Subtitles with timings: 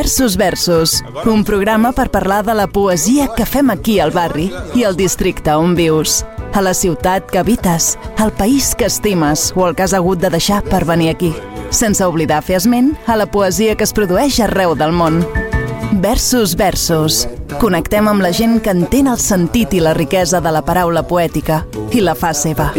[0.00, 4.84] Versus Versus, un programa per parlar de la poesia que fem aquí al barri i
[4.88, 6.22] al districte on vius,
[6.56, 10.30] a la ciutat que habites, al país que estimes o el que has hagut de
[10.32, 11.34] deixar per venir aquí,
[11.68, 15.20] sense oblidar fer esment a la poesia que es produeix arreu del món.
[16.00, 17.26] Versus Versus.
[17.60, 21.66] Connectem amb la gent que entén el sentit i la riquesa de la paraula poètica
[21.92, 22.72] i la fa seva.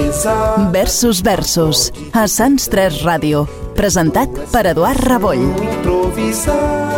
[0.74, 1.92] Versus Versus.
[2.18, 3.46] A Sants 3 Ràdio.
[3.78, 5.52] Presentat per Eduard Raboll.
[5.86, 6.91] Tua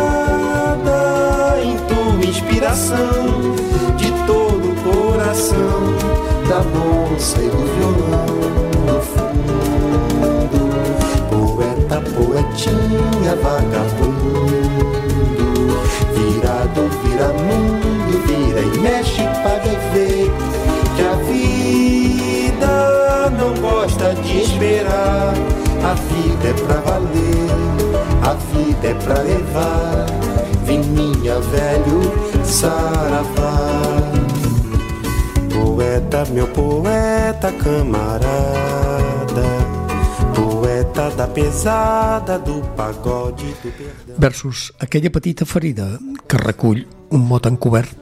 [2.34, 3.54] inspiração
[3.96, 5.94] de todo o coração
[6.48, 8.26] da moça e do violão
[8.86, 10.58] no fundo.
[11.30, 14.03] Poeta, poetinha, vagabundo,
[36.30, 39.46] meu poeta, camarada.
[40.34, 44.16] Poeta da pesada, do pagode, do perdão.
[44.18, 47.94] versus aquella petita ferida que recull un mot encobert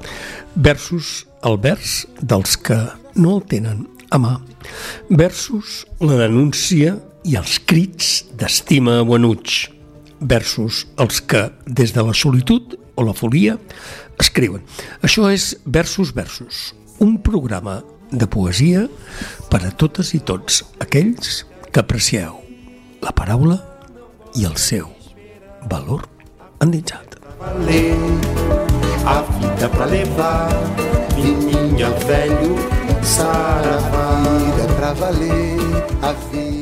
[0.55, 2.77] versus el vers dels que
[3.15, 4.41] no el tenen a mà
[5.11, 9.71] versus la denúncia i els crits d'estima a Bonuig
[10.21, 13.59] versus els que des de la solitud o la folia
[14.21, 14.63] escriuen.
[15.03, 18.87] Això és Versus Versus, un programa de poesia
[19.51, 22.39] per a totes i tots aquells que aprecieu
[23.03, 23.59] la paraula
[24.37, 24.89] i el seu
[25.71, 26.07] valor
[26.61, 27.19] endinsat.
[29.05, 30.49] a vida pra levar.
[32.07, 32.57] Velho,
[33.03, 34.23] saravá.
[34.23, 35.57] A vida pra valer,
[36.03, 36.62] a vida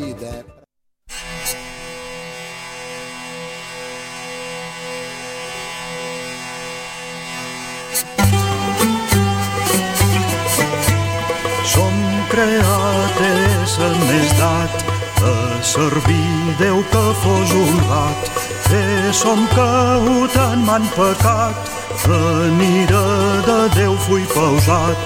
[15.70, 18.20] servir Déu que fos honrat
[18.66, 21.70] que som caut en man pecat.
[22.10, 23.06] En ira
[23.46, 24.98] de Déu fui pausat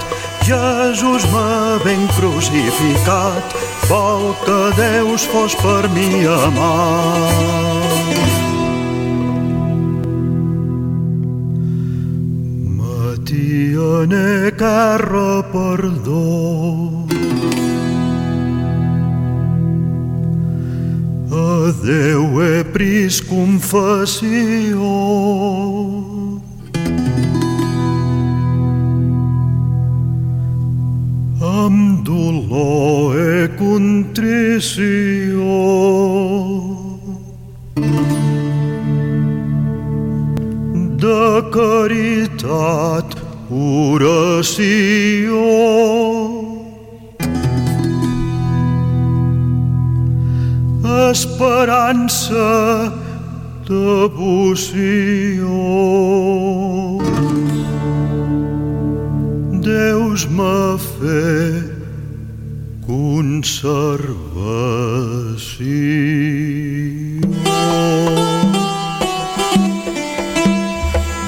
[0.47, 3.55] Jesús m'ha ben crucificat.
[3.89, 8.19] Vol que Deus fos per mi amat.
[12.77, 17.04] Matiane carra perdó
[21.55, 24.89] Déu he pris confessió
[31.39, 35.55] amb dolor he contrició
[41.05, 43.15] de caritat
[43.63, 45.45] oració
[51.11, 52.93] esperança
[53.67, 55.49] devoció
[59.65, 61.73] Deus m'ha fet
[62.85, 64.45] conservació.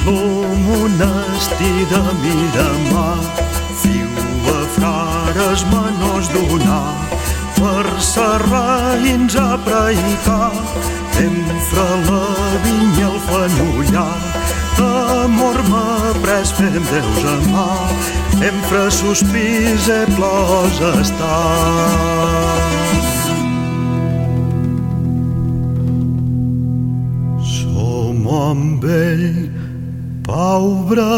[0.08, 3.18] El monestir de Miramar
[3.82, 4.10] viu
[4.54, 7.07] a frares menors donar
[7.60, 10.54] per serraïns a predicar.
[11.18, 12.26] Entre la
[12.64, 14.18] vinya el fenollar
[14.78, 22.62] Amor m'ha pres fem Déus amarEmpre sospirs he plors estar
[27.54, 29.50] Som amb ell,
[30.30, 31.10] pobre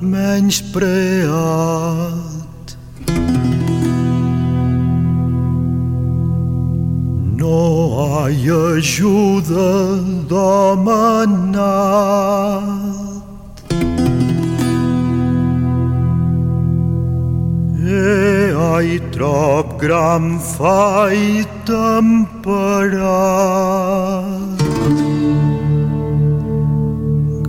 [0.00, 2.35] menyspreat.
[8.26, 11.62] Ha ajuda demanat.
[17.86, 22.26] E ai trop gram fai temperat.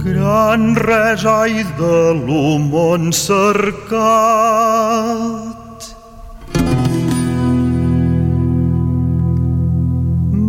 [0.05, 2.13] Gran res ai de
[2.69, 3.87] món cercat.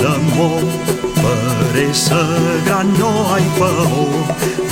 [0.00, 0.95] d'amor.
[1.16, 2.22] Per essa
[2.66, 4.06] gran no hi paó,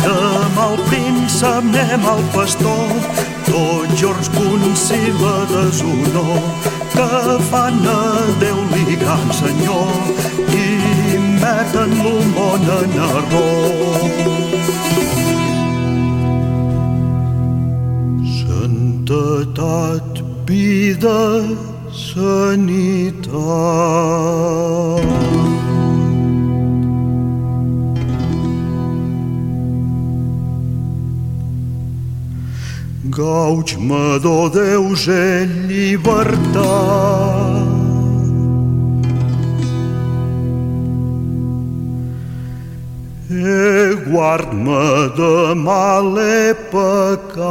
[0.02, 2.88] demà el príncep anem al pastor,
[3.48, 6.40] tots jorns concili la deshonor,
[6.94, 7.08] que
[7.50, 8.00] fan a
[8.40, 9.92] Déu li gran senyor
[10.54, 10.66] i
[11.40, 14.02] meten lo món en error.
[18.36, 20.10] Santetat,
[20.46, 21.20] vida,
[22.04, 23.34] sanitat.
[33.16, 36.34] Gauch madó Déus e llibertat.
[43.30, 47.44] E guard-me de mal e pecat.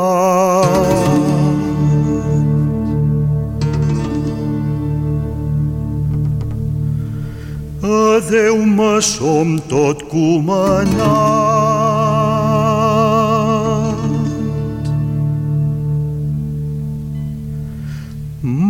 [7.81, 11.62] Adeu-me som tot comanat.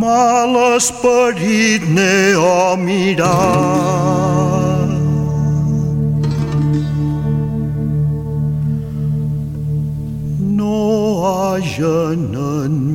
[0.03, 3.23] Mal esperit ne ho mirat.
[10.59, 12.93] No hagen en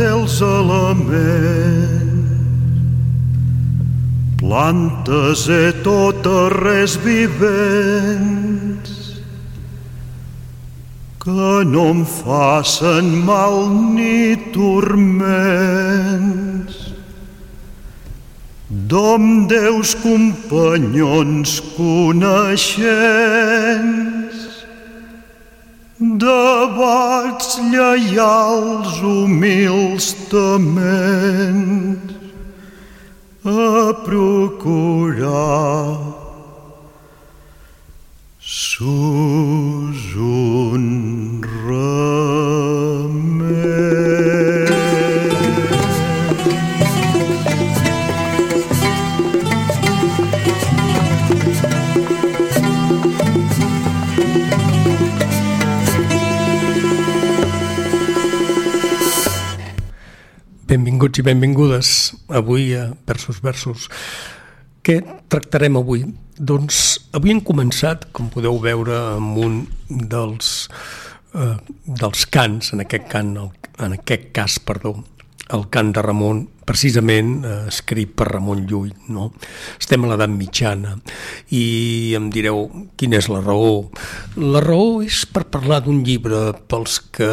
[0.00, 2.12] i els elements,
[4.40, 8.92] plantes e totes res vivents,
[11.22, 16.32] que no em facen mal ni turments.
[18.68, 22.92] Dom Déus companyons coneixents,
[26.00, 32.12] debats lleials, humils tements,
[33.44, 35.32] a procurar
[38.40, 42.11] sus un remei.
[61.02, 61.88] Benvinguts i benvingudes
[62.30, 63.88] avui a Versos Versos.
[64.86, 66.04] Què tractarem avui?
[66.38, 66.76] Doncs
[67.18, 69.56] avui hem començat, com podeu veure, amb un
[69.90, 70.68] dels,
[71.34, 71.56] eh,
[71.98, 73.34] dels cants, en aquest cant,
[73.82, 74.94] en aquest cas, perdó,
[75.50, 78.92] el cant de Ramon, precisament eh, escrit per Ramon Llull.
[79.12, 79.32] No?
[79.80, 80.94] Estem a l'edat mitjana
[81.52, 83.88] i em direu quina és la raó.
[84.38, 87.28] La raó és per parlar d'un llibre pels que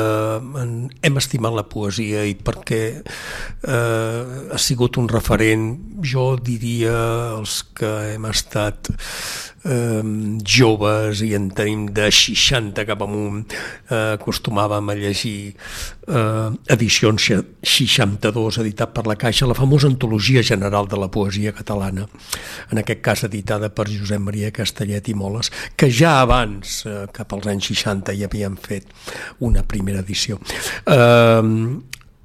[0.64, 5.70] en- hem estimat la poesia i perquè eh, ha sigut un referent,
[6.04, 6.98] jo diria,
[7.38, 8.90] els que hem estat
[9.70, 10.02] eh,
[10.44, 17.42] joves i en tenim de 60 cap amunt eh, acostumàvem a llegir eh, edicions xe-
[17.64, 22.08] 62 editat per la Caixa, la famosa antologia general de la poesia catalana.
[22.72, 27.34] En aquest cas editada per Josep Maria Castellet i Moles que ja abans, eh, cap
[27.38, 28.90] als anys 60 hi havien fet
[29.40, 30.40] una primera edició.
[30.86, 31.44] Eh,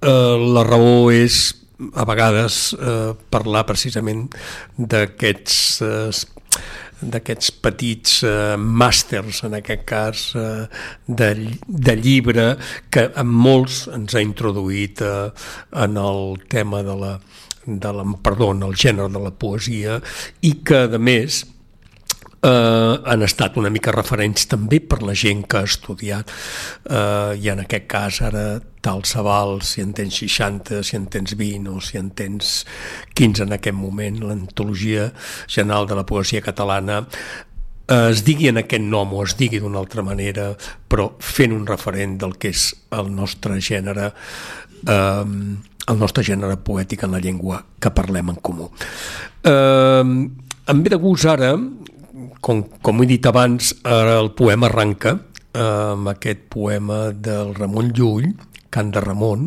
[0.05, 1.55] eh, la raó és
[1.99, 4.29] a vegades eh, parlar precisament
[4.79, 6.11] d'aquests eh,
[7.13, 10.67] d'aquests petits eh, màsters, en aquest cas, eh,
[11.07, 11.31] de,
[11.67, 12.47] de llibre,
[12.91, 15.31] que en molts ens ha introduït eh,
[15.85, 17.15] en el tema de la,
[17.67, 20.01] de la, perdó, en el gènere de la poesia
[20.43, 21.45] i que, a més,
[22.45, 27.51] eh, han estat una mica referents també per la gent que ha estudiat eh, i
[27.53, 28.45] en aquest cas ara
[28.85, 32.63] tal Sabal, si en tens 60, si en tens 20 o si en tens
[33.17, 35.09] 15 en aquest moment, l'antologia
[35.47, 37.01] general de la poesia catalana
[37.89, 40.53] eh, es digui en aquest nom o es digui d'una altra manera,
[40.89, 44.13] però fent un referent del que és el nostre gènere
[44.85, 45.25] eh,
[45.85, 48.71] el nostre gènere poètic en la llengua que parlem en comú.
[49.45, 50.05] Eh,
[50.73, 51.51] em ve de gust ara,
[52.45, 55.17] com, com he dit abans, el poema arranca,
[55.55, 58.35] amb aquest poema del Ramon Llull,
[58.75, 59.47] Cant de Ramon,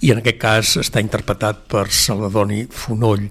[0.00, 3.26] i en aquest cas està interpretat per Salvadoni Fonoll.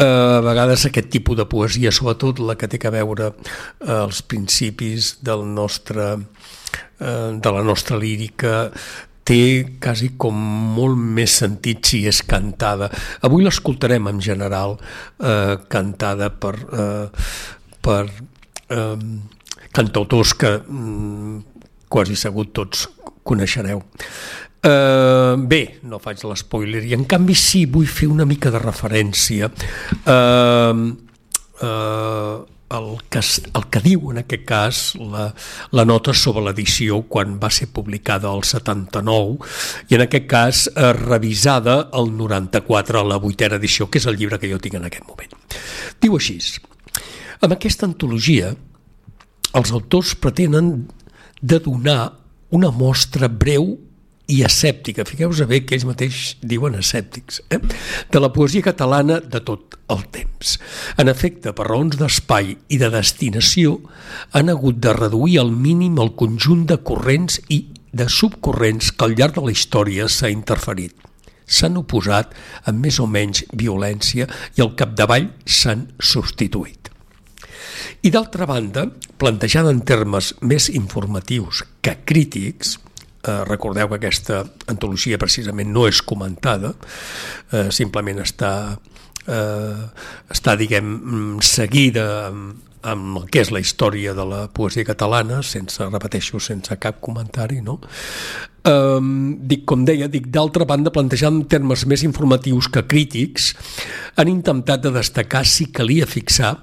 [0.00, 4.22] Eh, a vegades aquest tipus de poesia, sobretot la que té a veure eh, els
[4.22, 8.68] principis del nostre, eh, de la nostra lírica,
[9.30, 10.38] té quasi com
[10.74, 12.88] molt més sentit si és cantada.
[13.26, 17.26] Avui l'escoltarem en general eh, cantada per, eh,
[17.82, 18.96] per eh,
[19.72, 21.40] cantautors que mm,
[21.90, 22.88] quasi segur tots
[23.26, 23.82] coneixereu.
[24.60, 29.48] Uh, bé, no faig l'espoiler i en canvi sí vull fer una mica de referència
[29.48, 30.74] uh,
[31.64, 32.34] uh,
[32.76, 35.30] el, que, el que diu en aquest cas la,
[35.72, 39.48] la nota sobre l'edició quan va ser publicada el 79
[39.88, 44.20] i en aquest cas uh, revisada el 94 a la vuitena edició que és el
[44.20, 45.32] llibre que jo tinc en aquest moment
[46.04, 46.36] diu així
[47.40, 48.54] amb aquesta antologia
[49.56, 50.88] els autors pretenen
[51.40, 52.12] de donar
[52.54, 53.72] una mostra breu
[54.30, 57.58] i escèptica, fiqueu-vos bé que ells mateix diuen escèptics, eh?
[58.12, 60.54] de la poesia catalana de tot el temps.
[61.02, 63.80] En efecte, per raons d'espai i de destinació,
[64.30, 69.16] han hagut de reduir al mínim el conjunt de corrents i de subcorrents que al
[69.18, 70.94] llarg de la història s'ha interferit.
[71.50, 72.36] S'han oposat
[72.70, 76.79] amb més o menys violència i al capdavall s'han substituït.
[78.02, 78.86] I d'altra banda,
[79.20, 82.78] plantejada en termes més informatius que crítics,
[83.20, 84.38] Eh, recordeu que aquesta
[84.72, 86.70] antologia precisament no és comentada,
[87.52, 88.78] eh, simplement està,
[89.28, 89.82] eh,
[90.32, 95.84] està diguem, seguida amb, amb el que és la història de la poesia catalana, sense,
[95.84, 97.78] repeteixo, sense cap comentari, no?
[98.68, 103.52] Um, dic, com deia, dic, d'altra banda, plantejant termes més informatius que crítics,
[104.20, 106.56] han intentat de destacar si calia fixar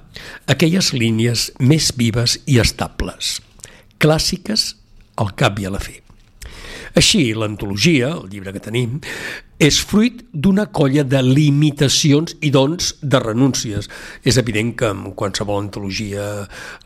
[0.50, 3.38] aquelles línies més vives i estables,
[4.02, 4.74] clàssiques
[5.18, 6.07] al cap i a la fi.
[6.96, 9.00] Així, l'antologia, el llibre que tenim,
[9.58, 13.90] és fruit d'una colla de limitacions i, doncs, de renúncies.
[14.22, 16.28] És evident que en qualsevol antologia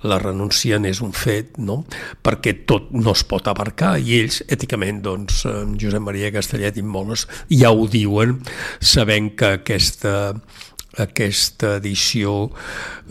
[0.08, 1.81] la renúncia n'és un fet, no?
[2.24, 5.43] perquè tot no es pot abarcar i ells, èticament, doncs,
[5.81, 8.39] Josep Maria Castellet i Moles ja ho diuen,
[8.79, 10.36] sabent que aquesta
[11.00, 12.50] aquesta edició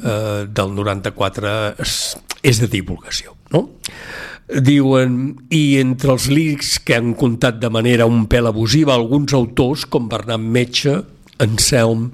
[0.04, 1.94] eh, del 94 és,
[2.44, 3.36] és de divulgació.
[3.54, 3.64] No?
[4.50, 9.84] Diuen, i entre els lírics que han contat de manera un pèl abusiva alguns autors
[9.86, 10.96] com Bernat Metge,
[11.38, 12.08] Anselm,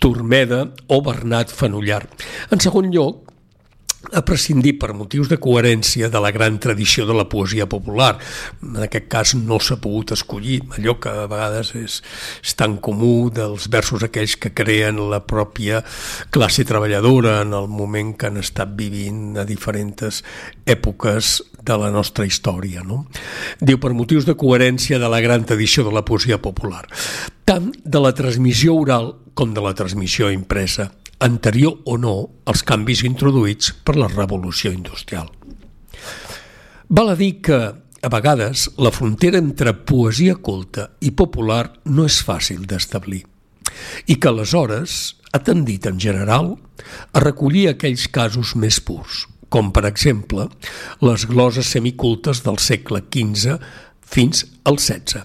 [0.00, 2.02] Tormeda o Bernat Fenollar.
[2.52, 3.29] En segon lloc,
[4.12, 8.14] a prescindir per motius de coherència de la gran tradició de la poesia popular.
[8.64, 12.00] En aquest cas no s'ha pogut escollir allò que a vegades és,
[12.40, 15.82] és tan comú dels versos aquells que creen la pròpia
[16.32, 20.22] classe treballadora en el moment que han estat vivint a diferents
[20.64, 22.82] èpoques de la nostra història.
[22.86, 23.04] No?
[23.60, 26.86] Diu, per motius de coherència de la gran tradició de la poesia popular,
[27.44, 32.16] tant de la transmissió oral com de la transmissió impresa anterior o no
[32.50, 35.28] als canvis introduïts per la revolució industrial.
[36.90, 37.58] Val a dir que,
[38.00, 43.22] a vegades, la frontera entre poesia culta i popular no és fàcil d'establir
[44.10, 44.96] i que aleshores
[45.32, 46.56] ha tendit en general
[47.14, 50.48] a recollir aquells casos més purs, com per exemple
[51.04, 53.60] les gloses semicultes del segle XV
[54.02, 55.22] fins al XVI,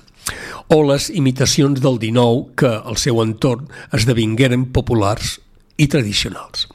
[0.70, 5.40] o les imitacions del XIX que al seu entorn esdevingueren populars
[5.78, 6.68] i tradicionals.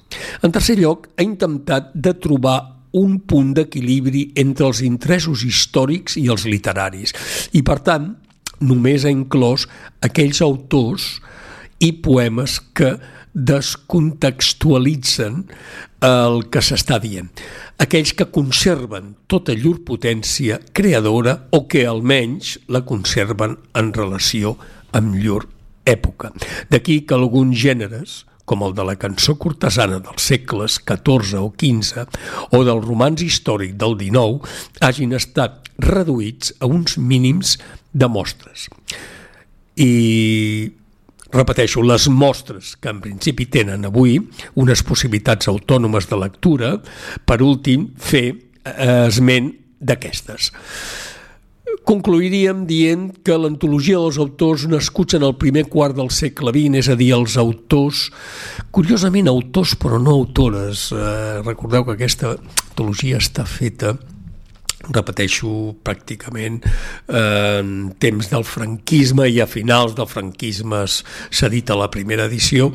[0.44, 2.58] En tercer lloc, ha intentat de trobar
[2.92, 7.14] un punt d'equilibri entre els interessos històrics i els literaris
[7.54, 8.10] i, per tant,
[8.60, 9.68] només ha inclòs
[10.04, 11.20] aquells autors
[11.80, 12.98] i poemes que
[13.32, 15.44] descontextualitzen
[16.04, 17.28] el que s'està dient.
[17.80, 24.56] Aquells que conserven tota llur potència creadora o que almenys la conserven en relació
[24.96, 25.46] amb llur
[25.86, 26.32] època.
[26.68, 32.06] D'aquí que alguns gèneres com el de la cançó cortesana dels segles XIV o XV
[32.56, 34.42] o del romanç històric del XIX,
[34.82, 37.56] hagin estat reduïts a uns mínims
[37.94, 38.66] de mostres.
[39.80, 40.70] I
[41.30, 44.18] repeteixo, les mostres que en principi tenen avui
[44.58, 46.72] unes possibilitats autònomes de lectura,
[47.24, 50.50] per últim, fer eh, esment d'aquestes.
[51.88, 56.90] Concluiríem dient que l'antologia dels autors nascuts en el primer quart del segle XX, és
[56.92, 58.06] a dir, els autors,
[58.70, 63.96] curiosament autors però no autores, eh, recordeu que aquesta antologia està feta
[64.88, 65.50] repeteixo
[65.84, 71.90] pràcticament eh, en temps del franquisme i a finals del franquisme s'ha dit a la
[71.92, 72.70] primera edició.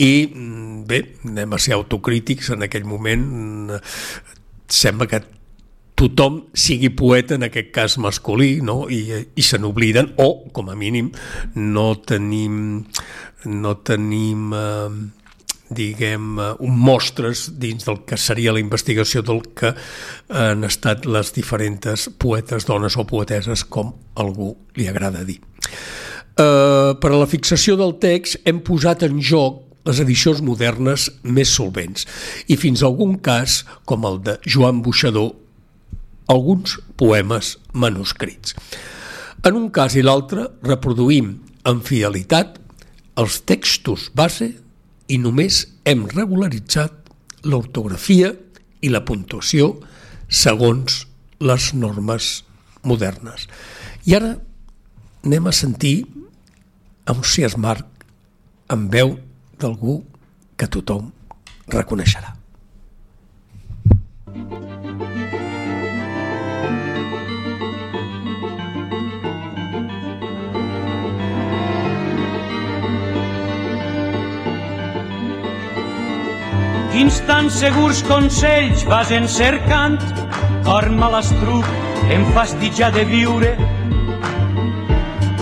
[0.00, 0.12] I
[0.88, 3.76] bé, anem a ser autocrítics en aquell moment.
[4.70, 5.22] Sembla que
[6.00, 8.86] tothom sigui poeta, en aquest cas masculí, no?
[8.88, 9.04] i,
[9.36, 11.10] i se n'obliden, o, com a mínim,
[11.54, 12.60] no tenim,
[13.44, 15.00] no tenim eh,
[15.70, 19.74] diguem, eh, un mostres dins del que seria la investigació del que
[20.28, 25.40] han estat les diferents poetes, dones o poeteses, com algú li agrada dir.
[26.40, 31.48] Eh, per a la fixació del text hem posat en joc les edicions modernes més
[31.56, 32.04] solvents
[32.52, 35.32] i fins a algun cas, com el de Joan Buixador,
[36.30, 38.54] alguns poemes manuscrits.
[39.42, 41.34] En un cas i l'altre reproduïm
[41.68, 42.58] amb fidelitat
[43.20, 44.52] els textos base
[45.10, 47.10] i només hem regularitzat
[47.44, 48.30] l'ortografia
[48.80, 49.72] i la puntuació
[50.28, 51.04] segons
[51.40, 52.30] les normes
[52.86, 53.48] modernes.
[54.06, 54.34] I ara
[55.24, 56.04] anem a sentir
[57.04, 58.06] a un Cias Marc
[58.70, 59.16] amb veu
[59.60, 60.00] d'algú
[60.56, 61.10] que tothom
[61.72, 62.39] reconeixerà.
[77.00, 79.94] Quins tan segurs consells vas encercant,
[80.66, 81.64] cor malastruc,
[82.12, 83.54] em fastitjar de viure.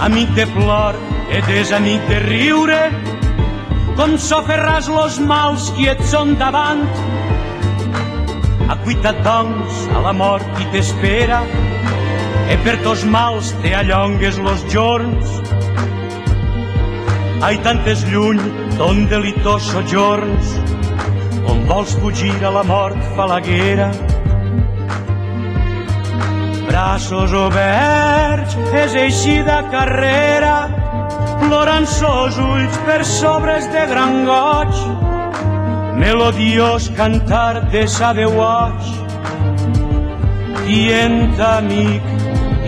[0.07, 0.95] Amic de plor,
[1.35, 2.79] et és amic de riure,
[3.99, 6.87] com soferràs los mals qui et són davant.
[8.77, 11.43] Acuita't, doncs, a la mort qui t'espera,
[12.55, 15.43] e per tos mals te allongues los jorns.
[17.43, 18.47] Ai, tantes lluny,
[18.79, 20.78] d'on delitós sojorns,
[21.49, 23.89] on vols fugir a la mort falaguera.
[26.69, 30.55] Braços oberts, és eixida carrera,
[31.41, 34.83] plorant sos ulls per sobres de gran goig,
[35.99, 38.93] melodiós cantar de sa veuaix,
[40.69, 42.15] dient amic,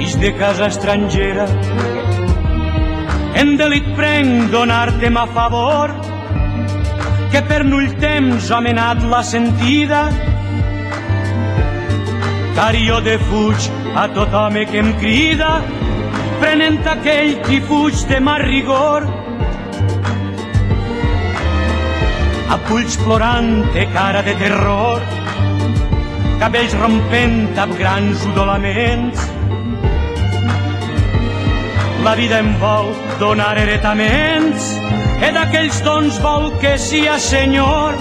[0.01, 1.47] is de casa estrangera,
[3.37, 6.00] en delit prenc donar-te a favor,
[7.31, 10.01] que per null temps ha menat la sentida,
[12.57, 15.51] car jo defuig a tot home que em crida,
[16.43, 19.07] prenent aquell qui fuig de mar rigor.
[22.51, 25.05] A pulls plorant de cara de terror,
[26.43, 29.40] cabells rompent amb grans udolaments.
[32.01, 34.71] La vida em vol donar heretaments
[35.21, 37.99] e d'aquells dons vol que sia senyor.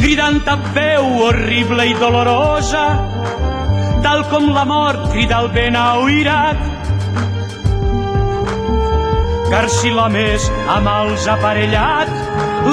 [0.00, 2.82] Cridant amb veu horrible i dolorosa,
[4.02, 6.66] tal com la mort crida el ben auirat.
[9.52, 12.10] Car si l'home és amb els aparellat,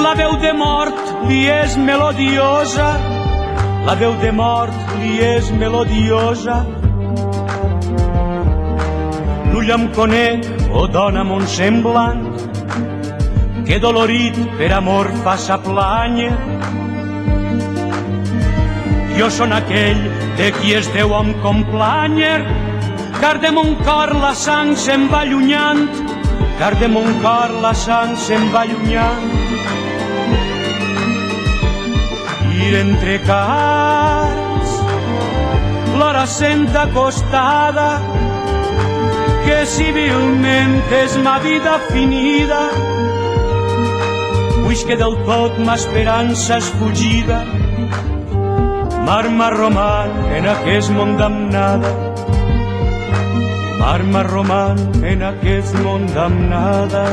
[0.02, 2.90] la veu de mort li és melodiosa,
[3.86, 6.79] la veu de mort li és melodiosa.
[9.50, 12.22] L'ull em conec, o oh dona mon semblant,
[13.66, 16.30] que dolorit per amor fa sa planya.
[19.18, 20.00] Jo són aquell
[20.38, 22.38] de qui es deu em complanyer,
[23.18, 25.82] car de mon cor la sang se'n va allunyant,
[26.62, 29.28] car de mon cor la sang se'n va allunyant.
[32.54, 34.74] I entre cars,
[35.98, 37.90] l'hora sent acostada,
[39.66, 42.60] civilment és ma vida finida,
[44.60, 47.40] Vull que del tot ma esperança és fugida,
[49.08, 51.92] Marma roman en aquest món damnada,
[53.80, 57.06] Marma roman en aquest món damnada.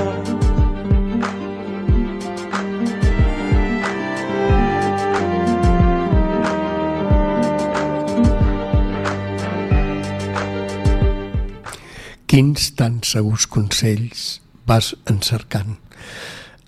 [12.37, 15.79] Quins tan segurs consells vas encercant.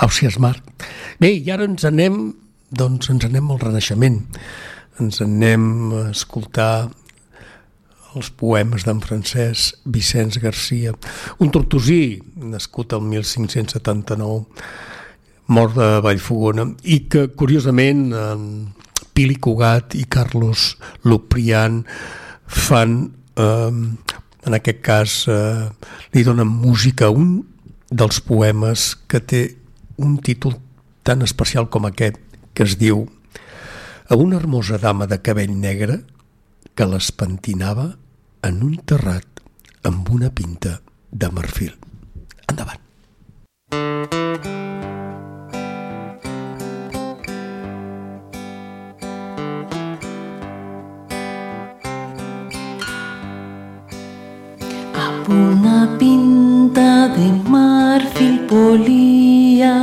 [0.02, 0.66] Ausias Marc.
[1.22, 2.32] Bé, i ara ens anem,
[2.74, 4.24] doncs ens anem al Renaixement
[5.00, 6.90] ens anem a escoltar
[8.18, 10.96] els poemes d'en Francesc Vicenç Garcia,
[11.40, 12.18] un tortosí
[12.50, 14.40] nascut el 1579,
[15.54, 18.42] mort de Vallfogona, i que, curiosament, en
[19.14, 20.74] Pili Cugat i Carlos
[21.06, 21.84] Luprian
[22.50, 23.00] fan,
[23.38, 23.72] eh,
[24.46, 25.70] en aquest cas, eh,
[26.14, 27.44] li donen música a un
[27.90, 29.42] dels poemes que té
[29.98, 30.56] un títol
[31.04, 32.18] tan especial com aquest,
[32.54, 33.08] que es diu
[34.10, 36.02] a una hermosa dama de cabell negre
[36.76, 37.92] que l'espentinava
[38.44, 39.44] en un terrat
[39.84, 40.80] amb una pinta
[41.12, 41.89] de marfil.
[55.28, 59.76] Una pinta de marfil polia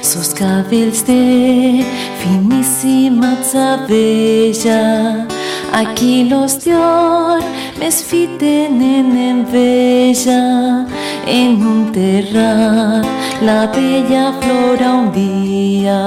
[0.00, 1.84] sos cabells de
[2.20, 5.26] finíssima tzavella
[5.72, 7.40] aquí los dior
[7.78, 10.86] mes fiten en enveja
[11.26, 13.06] en un terrat
[13.42, 16.00] la bella flora un dia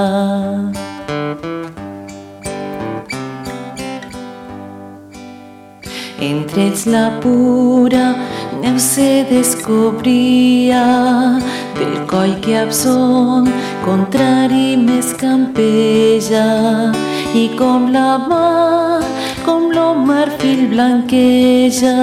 [6.20, 8.16] Entre la pura
[8.80, 10.84] se descobria
[11.78, 13.48] del coll que abson
[13.84, 16.46] contrari més campeja
[17.34, 19.02] i com la mà,
[19.46, 21.96] com lo marfil blanqueja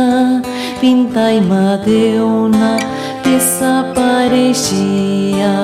[0.80, 2.76] pinta i mà d'una
[3.22, 5.54] peça pareixia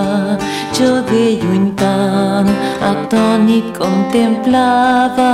[0.72, 2.50] jo de lluny tant
[2.92, 5.32] atònit contemplava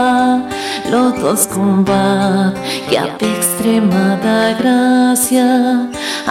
[0.90, 2.54] los dos combat
[2.90, 5.46] i amb extremada gràcia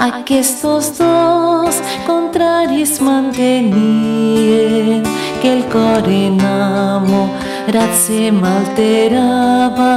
[0.07, 1.75] aquestos dos
[2.07, 5.03] contraris mantenien
[5.41, 9.95] que el cor enamorat se m'alterava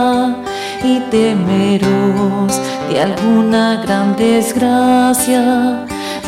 [0.84, 2.54] i temerós
[2.88, 5.44] d'alguna gran desgràcia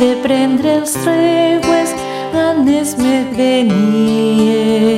[0.00, 1.90] de prendre els treues
[2.32, 4.90] ganes me venien.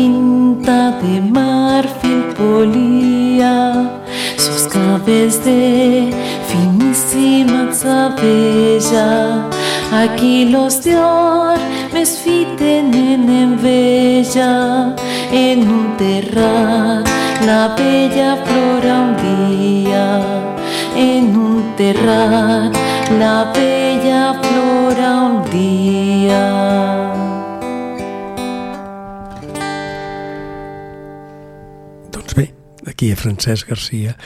[0.00, 3.56] Pinta de marfil polia
[4.44, 6.10] sus cabells de
[6.48, 9.10] finíssima tzavella
[10.02, 11.58] aquí los dior
[11.92, 14.52] mes fiten en enveja
[15.46, 17.04] en un terrat
[17.48, 20.06] la bella flora un dia
[21.08, 22.72] en un terrat
[23.22, 26.69] la bella flora un dia
[32.86, 34.16] aquí a Francesc Garcia.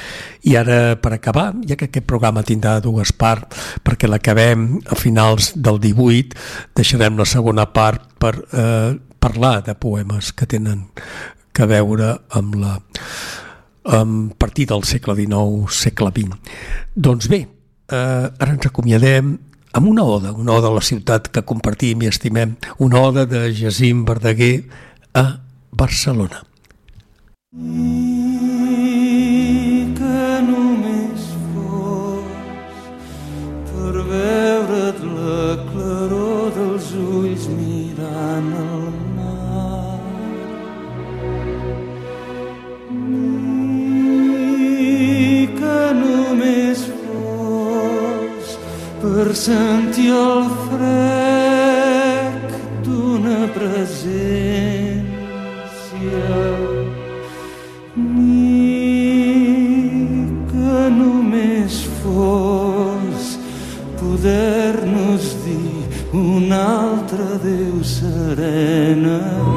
[0.43, 5.53] I ara, per acabar, ja que aquest programa tindrà dues parts, perquè l'acabem a finals
[5.57, 6.37] del 18,
[6.77, 10.87] deixarem la segona part per eh, parlar de poemes que tenen
[11.55, 12.77] que veure amb la
[13.85, 16.38] amb partir del segle XIX, segle XX.
[16.97, 19.35] Doncs bé, eh, ara ens acomiadem
[19.75, 23.51] amb una oda, una oda a la ciutat que compartim i estimem, una oda de
[23.53, 24.55] Jacint Verdaguer
[25.12, 25.27] a
[25.73, 26.45] Barcelona.
[27.53, 28.04] Mm.
[49.35, 52.53] Sentir el frec
[52.85, 55.03] d'una presència.
[57.97, 58.51] Ni
[60.53, 63.35] que només fos
[63.99, 69.54] poder-nos dir un altre Déu serenament.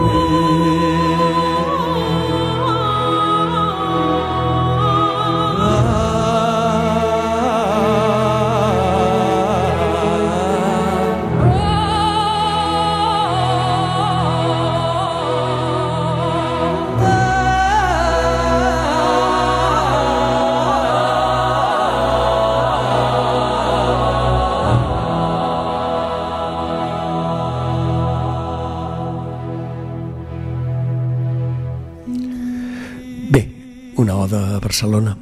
[34.77, 35.17] Barcelona.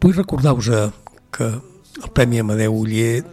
[0.00, 0.68] Vull recordar-vos
[1.34, 3.24] que el Premi Amadeu Uller,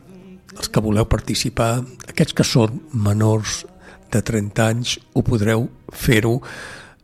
[0.58, 3.60] els que voleu participar, aquests que són menors
[4.10, 6.40] de 30 anys, ho podreu fer-ho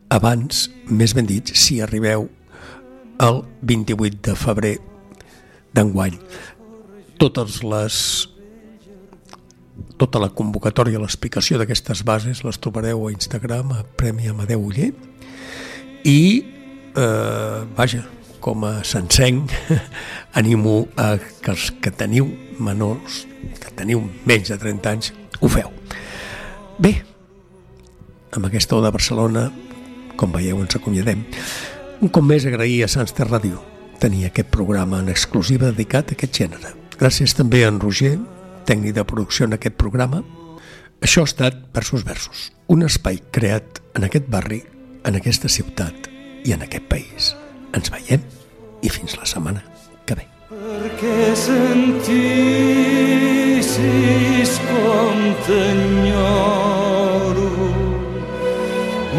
[0.09, 2.25] abans, més ben dit, si arribeu
[3.21, 4.73] el 28 de febrer
[5.77, 6.17] d'enguany.
[7.21, 7.99] Totes les
[10.01, 14.89] tota la convocatòria, l'explicació d'aquestes bases les trobareu a Instagram a Premi Amadeu Uller
[16.09, 16.52] i
[16.95, 18.03] eh, vaja,
[18.43, 19.51] com a sencenc,
[20.39, 22.29] animo a que els que teniu
[22.59, 23.23] menors,
[23.59, 25.71] que teniu menys de 30 anys, ho feu.
[26.79, 26.97] Bé,
[28.33, 29.47] amb aquesta de Barcelona,
[30.17, 31.23] com veieu, ens acomiadem.
[32.03, 33.61] Un cop més agrair a Sants Ter Ràdio
[34.03, 36.73] tenir aquest programa en exclusiva dedicat a aquest gènere.
[36.99, 38.17] Gràcies també a en Roger,
[38.67, 40.19] tècnic de producció en aquest programa.
[40.99, 44.59] Això ha estat Versos Versos, un espai creat en aquest barri,
[45.07, 46.12] en aquesta ciutat,
[46.45, 47.23] i en aquest país.
[47.75, 48.21] Ens veiem
[48.83, 49.61] i fins la setmana
[50.05, 50.25] que ve.
[50.51, 52.51] Perquè sentissis
[54.69, 57.49] com t'enyoro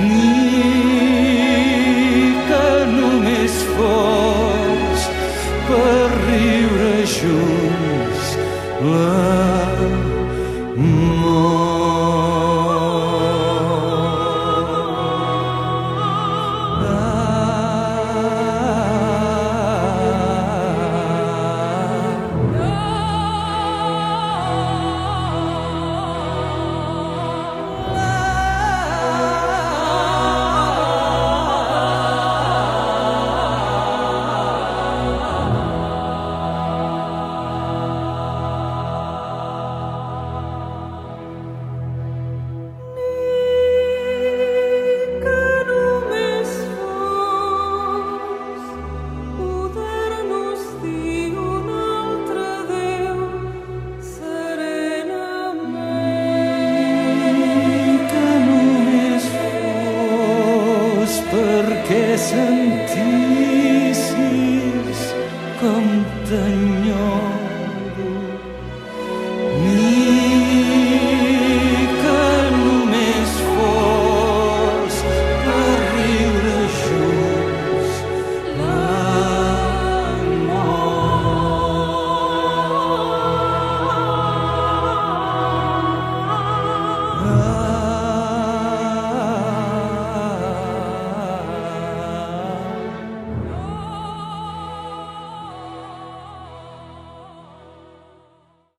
[0.04, 0.63] ni